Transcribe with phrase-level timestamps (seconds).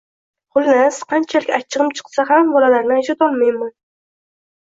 [0.57, 3.71] Xullas, qanchalik achchig`im chiqsa ham bolalarni ajratolmayman